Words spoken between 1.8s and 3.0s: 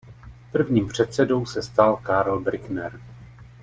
Karl Brückner.